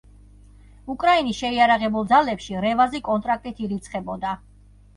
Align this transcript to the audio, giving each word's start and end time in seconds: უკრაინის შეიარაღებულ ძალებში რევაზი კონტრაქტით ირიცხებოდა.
უკრაინის 0.93 1.41
შეიარაღებულ 1.43 2.09
ძალებში 2.15 2.59
რევაზი 2.65 3.05
კონტრაქტით 3.11 3.65
ირიცხებოდა. 3.69 4.37